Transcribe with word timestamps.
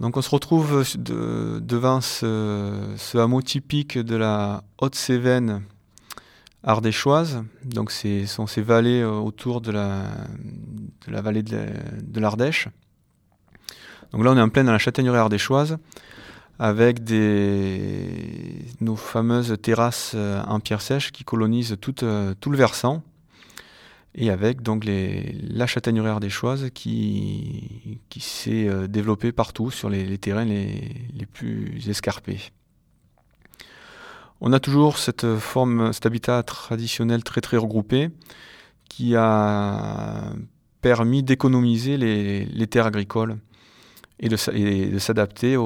Donc 0.00 0.16
on 0.16 0.22
se 0.22 0.30
retrouve 0.30 0.82
devant 0.96 2.00
ce, 2.00 3.18
hameau 3.18 3.42
typique 3.42 3.98
de 3.98 4.16
la 4.16 4.64
Haute-Cévennes 4.78 5.62
ardéchoise. 6.64 7.44
Donc 7.64 7.90
ce 7.90 8.24
sont 8.26 8.46
ces 8.46 8.62
vallées 8.62 9.02
euh, 9.02 9.10
autour 9.10 9.60
de 9.60 9.70
la, 9.70 10.04
vallée 11.06 11.42
de 11.42 12.20
l'Ardèche. 12.20 12.68
Donc 14.12 14.24
là 14.24 14.32
on 14.32 14.36
est 14.38 14.42
en 14.42 14.48
plein 14.48 14.64
dans 14.64 14.72
la 14.72 14.78
châtaigneraie 14.78 15.18
ardéchoise 15.18 15.76
avec 16.58 17.00
nos 18.80 18.96
fameuses 18.96 19.56
terrasses 19.62 20.12
euh, 20.14 20.42
en 20.46 20.60
pierre 20.60 20.82
sèche 20.82 21.10
qui 21.10 21.24
colonisent 21.24 21.76
tout, 21.80 22.04
euh, 22.04 22.34
tout 22.38 22.50
le 22.50 22.58
versant 22.58 23.02
et 24.14 24.30
avec 24.30 24.62
donc 24.62 24.84
la 24.86 25.66
châtaigneraie 25.66 26.10
ardéchoise 26.10 26.70
qui, 26.74 28.00
qui 28.08 28.20
s'est 28.20 28.68
euh, 28.68 28.88
développée 28.88 29.32
partout 29.32 29.70
sur 29.70 29.88
les, 29.88 30.18
terrains 30.18 30.44
les, 30.44 31.26
plus 31.32 31.88
escarpés. 31.88 32.40
On 34.40 34.52
a 34.52 34.60
toujours 34.60 34.98
cette 34.98 35.36
forme, 35.36 35.92
cet 35.92 36.06
habitat 36.06 36.42
traditionnel 36.42 37.22
très 37.22 37.40
très 37.40 37.56
regroupé 37.56 38.10
qui 38.88 39.14
a 39.14 40.32
permis 40.80 41.22
d'économiser 41.22 41.96
les, 41.96 42.66
terres 42.66 42.86
agricoles 42.86 43.36
et 44.18 44.28
de, 44.28 44.90
de 44.92 44.98
s'adapter 44.98 45.56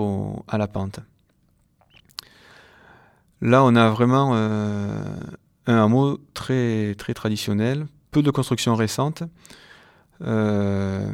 à 0.49 0.59
la 0.59 0.69
pente. 0.69 1.01
Là, 3.41 3.63
on 3.63 3.77
a 3.77 3.91
vraiment 3.91 4.33
euh, 4.35 5.05
un 5.67 5.85
hameau 5.85 6.19
très, 6.33 6.95
très 6.95 7.15
traditionnel, 7.15 7.87
peu 8.15 8.23
de 8.23 8.31
constructions 8.31 8.77
récentes. 8.77 9.25
Euh, 10.23 11.11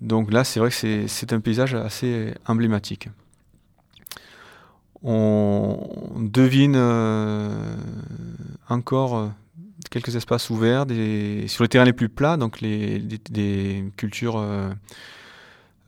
donc 0.00 0.32
là, 0.32 0.42
c'est 0.42 0.58
vrai 0.58 0.70
que 0.70 1.06
c'est 1.06 1.32
un 1.34 1.40
paysage 1.40 1.74
assez 1.74 2.34
emblématique. 2.46 3.10
On 5.02 5.78
devine 6.16 6.76
euh, 6.76 7.76
encore 8.70 9.16
euh, 9.16 9.28
quelques 9.90 10.16
espaces 10.16 10.48
ouverts 10.48 10.86
des, 10.86 11.46
sur 11.46 11.62
les 11.62 11.68
terrains 11.68 11.84
les 11.84 11.92
plus 11.92 12.08
plats, 12.08 12.38
donc 12.38 12.62
les, 12.62 12.98
des, 12.98 13.84
cultures, 13.98 14.42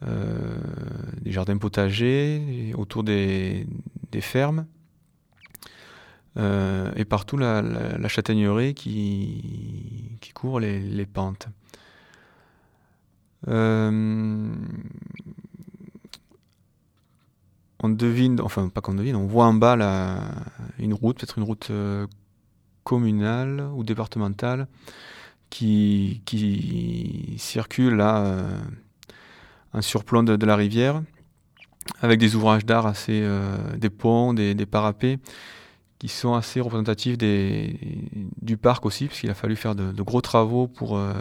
des 0.02 1.32
jardins 1.32 1.56
potagers 1.56 2.74
autour 2.76 3.04
des 3.04 3.66
fermes. 4.20 4.66
Euh, 6.38 6.90
et 6.96 7.04
partout 7.04 7.36
la, 7.36 7.60
la, 7.60 8.08
châtaignerie 8.08 8.72
qui, 8.74 10.16
qui 10.20 10.32
court 10.32 10.60
les, 10.60 11.06
pentes. 11.06 11.48
Euh, 13.48 14.50
on 17.82 17.88
devine, 17.90 18.40
enfin 18.40 18.68
pas 18.70 18.80
qu'on 18.80 18.94
devine, 18.94 19.16
on 19.16 19.26
voit 19.26 19.44
en 19.44 19.52
bas 19.52 19.76
une 20.78 20.94
route, 20.94 21.18
peut-être 21.18 21.36
une 21.36 21.44
route 21.44 21.68
euh, 21.70 22.06
communale 22.82 23.68
ou 23.74 23.84
départementale 23.84 24.68
qui, 25.50 26.22
circule 27.36 27.96
là 27.96 28.46
un 29.74 29.82
surplomb 29.82 30.22
de, 30.22 30.46
la 30.46 30.56
rivière 30.56 31.02
avec 32.00 32.18
des 32.18 32.36
ouvrages 32.36 32.64
d'art 32.64 32.86
assez, 32.86 33.28
des 33.76 33.90
ponts, 33.90 34.32
des 34.32 34.66
parapets 34.66 35.18
qui 36.02 36.08
sont 36.08 36.34
assez 36.34 36.60
représentatifs 36.60 37.16
du 37.16 38.56
parc 38.56 38.84
aussi, 38.86 39.06
puisqu'il 39.06 39.30
a 39.30 39.34
fallu 39.34 39.54
faire 39.54 39.76
de, 39.76 40.02
gros 40.02 40.20
travaux 40.20 40.66
pour, 40.66 40.98
euh, 40.98 41.12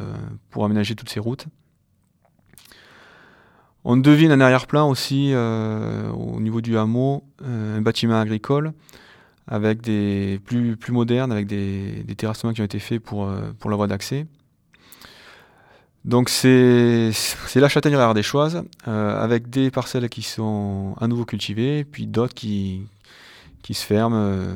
pour 0.49 0.65
aménager 0.65 0.95
toutes 0.95 1.09
ces 1.09 1.19
routes. 1.19 1.45
On 3.83 3.95
devine 3.95 4.31
un 4.31 4.41
arrière-plan 4.41 4.89
aussi 4.89 5.33
euh, 5.35 6.09
au 6.09 6.39
niveau 6.39 6.61
du 6.61 6.79
hameau, 6.79 7.23
euh, 7.43 7.77
un 7.77 7.81
bâtiment 7.81 8.19
agricole 8.19 8.73
avec 9.47 9.81
des 9.81 10.39
plus, 10.45 10.75
plus 10.77 10.93
modernes, 10.93 11.31
avec 11.31 11.45
des, 11.45 12.01
des 12.03 12.15
terrassements 12.15 12.51
qui 12.51 12.61
ont 12.61 12.65
été 12.65 12.79
faits 12.79 13.03
pour, 13.03 13.31
pour 13.59 13.69
la 13.69 13.75
voie 13.75 13.85
d'accès. 13.85 14.25
Donc 16.03 16.29
c'est 16.29 17.11
la 17.55 17.69
châtaigneraie 17.69 18.01
ardéchoise, 18.03 18.63
euh, 18.87 19.23
avec 19.23 19.49
des 19.51 19.69
parcelles 19.69 20.09
qui 20.09 20.23
sont 20.23 20.95
à 20.99 21.07
nouveau 21.07 21.25
cultivées, 21.25 21.83
puis 21.83 22.07
d'autres 22.07 22.33
qui, 22.33 22.87
qui 23.61 23.73
se 23.73 23.85
ferment, 23.85 24.15
euh, 24.15 24.53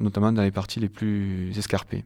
notamment 0.00 0.32
dans 0.32 0.42
les 0.42 0.50
parties 0.50 0.80
les 0.80 0.88
plus 0.88 1.56
escarpées. 1.56 2.04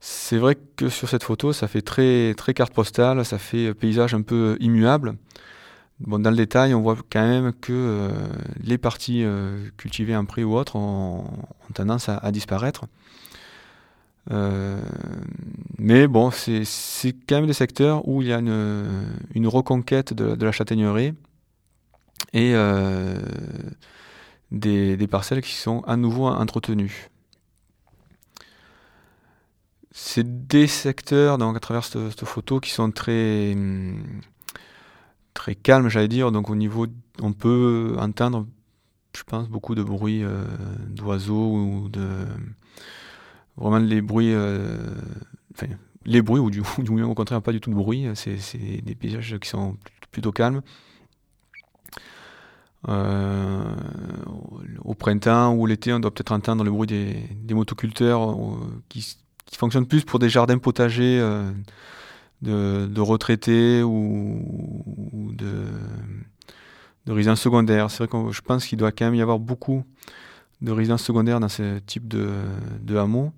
C'est 0.00 0.38
vrai 0.38 0.56
que 0.76 0.88
sur 0.88 1.08
cette 1.08 1.24
photo, 1.24 1.52
ça 1.52 1.68
fait 1.68 1.82
très, 1.82 2.34
carte 2.54 2.72
postale, 2.72 3.24
ça 3.24 3.38
fait 3.38 3.74
paysage 3.74 4.14
un 4.14 4.22
peu 4.22 4.56
immuable. 4.60 5.16
Bon, 6.00 6.18
dans 6.18 6.30
le 6.30 6.36
détail, 6.36 6.72
on 6.72 6.80
voit 6.80 6.96
quand 7.10 7.20
même 7.20 7.52
que 7.52 7.72
euh, 7.74 8.08
les 8.62 8.78
parties 8.78 9.22
euh, 9.22 9.68
cultivées 9.76 10.16
en 10.16 10.24
pré 10.24 10.42
ou 10.42 10.56
autres 10.56 10.76
ont, 10.76 11.24
tendance 11.74 12.08
à, 12.08 12.32
disparaître. 12.32 12.86
mais 15.78 16.06
bon, 16.06 16.30
c'est 16.30 17.12
quand 17.28 17.36
même 17.36 17.46
des 17.46 17.52
secteurs 17.52 18.08
où 18.08 18.22
il 18.22 18.28
y 18.28 18.32
a 18.32 18.38
une, 18.38 19.46
reconquête 19.46 20.14
de, 20.14 20.34
de 20.34 20.46
la 20.46 20.52
châtaignerie 20.52 21.14
et 22.32 22.52
euh, 22.54 23.16
des, 24.50 25.06
parcelles 25.06 25.42
qui 25.42 25.54
sont 25.54 25.80
à 25.82 25.96
nouveau 25.96 26.26
entretenues. 26.26 27.08
C'est 29.92 30.46
des 30.46 30.66
secteurs, 30.66 31.38
donc 31.38 31.56
à 31.56 31.60
travers 31.60 31.84
cette, 31.84 32.24
photo, 32.24 32.60
qui 32.60 32.70
sont 32.70 32.90
très, 32.92 33.56
très 35.34 35.54
calmes, 35.56 35.88
j'allais 35.88 36.08
dire. 36.08 36.30
Donc 36.30 36.48
au 36.48 36.54
niveau, 36.54 36.86
on 37.20 37.32
peut 37.32 37.96
entendre, 37.98 38.46
je 39.16 39.24
pense, 39.24 39.48
beaucoup 39.48 39.74
de 39.74 39.82
bruits 39.82 40.22
euh, 40.22 40.44
d'oiseaux 40.88 41.54
ou 41.54 41.88
de 41.88 42.26
vraiment 43.56 43.78
les 43.78 44.00
bruits, 44.00 44.32
euh, 44.32 44.94
les 46.04 46.22
bruits 46.22 46.40
ou 46.40 46.50
du, 46.50 46.62
du 46.78 46.90
moins 46.92 47.04
au 47.04 47.14
contraire 47.14 47.42
pas 47.42 47.52
du 47.52 47.60
tout 47.60 47.70
de 47.70 47.74
bruit. 47.74 48.06
C'est 48.14 48.58
des 48.58 48.94
paysages 48.94 49.36
qui 49.40 49.48
sont 49.48 49.76
plutôt 50.12 50.30
calmes. 50.30 50.62
Euh, 52.88 53.62
au 54.84 54.94
printemps 54.94 55.54
ou 55.54 55.66
l'été, 55.66 55.92
on 55.92 56.00
doit 56.00 56.12
peut-être 56.12 56.32
entendre 56.32 56.64
le 56.64 56.70
bruit 56.70 56.86
des, 56.86 57.28
des 57.34 57.52
motoculteurs 57.54 58.32
euh, 58.32 58.82
qui, 58.88 59.16
qui, 59.44 59.56
fonctionnent 59.56 59.86
plus 59.86 60.04
pour 60.04 60.18
des 60.18 60.30
jardins 60.30 60.56
potagers 60.56 61.20
euh, 61.20 61.50
de, 62.40 62.86
de, 62.86 63.00
retraités 63.02 63.82
ou, 63.82 64.82
ou 65.12 65.32
de, 65.32 65.66
de 67.04 67.12
résidences 67.12 67.42
secondaires. 67.42 67.90
C'est 67.90 68.04
vrai 68.04 68.08
que 68.08 68.32
je 68.32 68.40
pense 68.40 68.66
qu'il 68.66 68.78
doit 68.78 68.92
quand 68.92 69.04
même 69.04 69.14
y 69.14 69.22
avoir 69.22 69.38
beaucoup 69.38 69.84
de 70.62 70.72
résidences 70.72 71.02
secondaires 71.02 71.40
dans 71.40 71.48
ce 71.48 71.80
type 71.80 72.08
de, 72.08 72.30
de 72.80 72.96
hameau. 72.96 73.32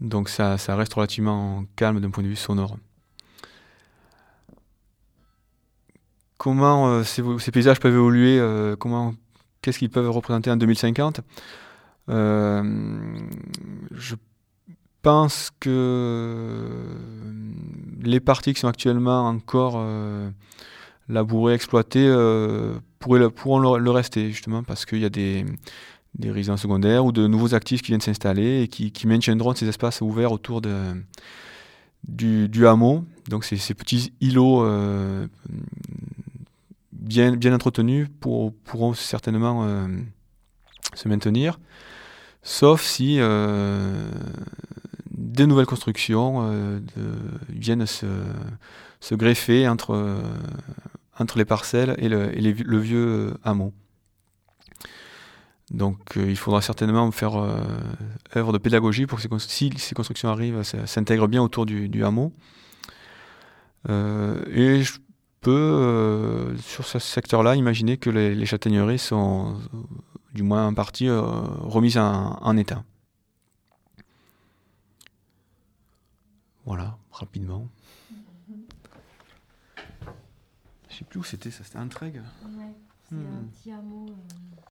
Donc 0.00 0.28
ça, 0.28 0.58
ça 0.58 0.76
reste 0.76 0.94
relativement 0.94 1.64
calme 1.76 2.00
d'un 2.00 2.10
point 2.10 2.22
de 2.22 2.28
vue 2.28 2.36
sonore. 2.36 2.76
Comment 6.40 6.88
euh, 6.88 7.02
ces, 7.04 7.52
paysages 7.52 7.80
peuvent 7.80 7.92
évoluer, 7.92 8.38
euh, 8.40 8.74
comment, 8.74 9.12
qu'est-ce 9.60 9.78
qu'ils 9.78 9.90
peuvent 9.90 10.10
représenter 10.10 10.50
en 10.50 10.56
2050. 10.56 11.20
Euh, 12.08 12.62
je 13.92 14.14
pense 15.02 15.50
que 15.60 16.66
les 18.00 18.20
parties 18.20 18.54
qui 18.54 18.60
sont 18.60 18.68
actuellement 18.68 19.28
encore 19.28 19.84
labourées, 21.10 21.52
exploitées, 21.52 22.10
pourront 23.00 23.76
le, 23.76 23.90
rester, 23.90 24.30
justement, 24.30 24.62
parce 24.62 24.86
qu'il 24.86 25.00
y 25.00 25.04
a 25.04 25.10
des, 25.10 25.44
des 26.14 26.42
secondaires 26.56 27.04
ou 27.04 27.12
de 27.12 27.26
nouveaux 27.26 27.54
actifs 27.54 27.82
qui 27.82 27.88
viennent 27.88 28.00
s'installer 28.00 28.62
et 28.62 28.68
qui, 28.68 29.06
maintiendront 29.06 29.54
ces 29.54 29.68
espaces 29.68 30.00
ouverts 30.00 30.32
autour 30.32 30.62
de, 30.62 30.74
du, 32.08 32.48
du 32.48 32.66
hameau. 32.66 33.04
Donc 33.28 33.44
ces 33.44 33.74
petits 33.74 34.14
îlots 34.22 34.64
bien, 37.10 37.32
bien 37.32 37.52
entretenus 37.52 38.08
pour, 38.20 38.54
pourront 38.54 38.94
certainement 38.94 39.64
euh, 39.64 39.88
se 40.94 41.08
maintenir, 41.08 41.58
sauf 42.44 42.82
si 42.82 43.16
euh, 43.18 44.10
des 45.10 45.46
nouvelles 45.46 45.66
constructions 45.66 46.42
euh, 46.42 46.78
viennent 47.48 47.86
se, 47.86 48.06
se, 49.00 49.16
greffer 49.16 49.68
entre, 49.68 50.22
entre 51.18 51.36
les 51.36 51.44
parcelles 51.44 51.96
et 51.98 52.08
le, 52.08 52.32
et 52.38 52.40
le 52.40 52.78
vieux 52.78 53.34
hameau. 53.42 53.74
Donc 55.72 55.98
il 56.16 56.36
faudra 56.36 56.62
certainement 56.62 57.10
faire 57.10 57.34
œuvre 58.36 58.52
de 58.52 58.58
pédagogie 58.58 59.06
pour 59.06 59.20
que 59.20 59.22
ces, 59.22 59.48
si 59.48 59.72
ces 59.78 59.94
constructions 59.94 60.28
arrivent, 60.28 60.62
s'intègrent 60.62 61.28
bien 61.28 61.42
autour 61.42 61.66
du, 61.66 61.88
du 61.88 62.04
hameau. 62.04 62.32
et 63.88 64.82
je 64.82 64.98
peut, 65.40 65.50
euh, 65.50 66.56
sur 66.58 66.86
ce 66.86 66.98
secteur-là, 66.98 67.56
imaginer 67.56 67.96
que 67.96 68.10
les, 68.10 68.34
les, 68.34 68.46
châtaigneries 68.46 68.98
sont, 68.98 69.58
du 70.34 70.42
moins 70.42 70.66
en 70.66 70.74
partie, 70.74 71.08
euh, 71.08 71.20
remises 71.20 71.98
en, 71.98 72.38
en, 72.40 72.56
état. 72.56 72.84
Voilà, 76.66 76.98
rapidement. 77.10 77.68
sais 81.00 81.04
plus 81.04 81.20
où 81.20 81.24
c'était, 81.24 81.50
ça 81.50 81.64
c'était 81.64 81.78
un 81.78 81.86
Ouais, 81.86 82.74
c'est 83.08 83.14
un 83.14 83.18
hmm. 83.18 83.48
petit 83.48 83.72
hameau. 83.72 84.06